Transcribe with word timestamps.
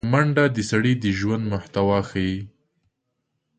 منډه 0.11 0.45
د 0.55 0.57
سړي 0.69 0.93
د 1.03 1.05
ژوند 1.19 1.43
محتوا 1.53 1.99
ښيي 2.09 2.35